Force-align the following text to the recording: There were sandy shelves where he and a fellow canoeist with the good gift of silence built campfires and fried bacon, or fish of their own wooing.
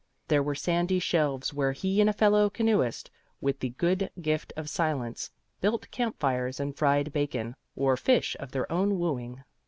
There 0.29 0.41
were 0.41 0.55
sandy 0.55 0.97
shelves 0.97 1.53
where 1.53 1.73
he 1.73 2.01
and 2.01 2.09
a 2.09 2.13
fellow 2.13 2.49
canoeist 2.49 3.11
with 3.39 3.59
the 3.59 3.69
good 3.69 4.09
gift 4.19 4.51
of 4.57 4.67
silence 4.67 5.29
built 5.59 5.91
campfires 5.91 6.59
and 6.59 6.75
fried 6.75 7.13
bacon, 7.13 7.55
or 7.75 7.95
fish 7.95 8.35
of 8.39 8.49
their 8.51 8.65
own 8.71 8.97
wooing. 8.97 9.43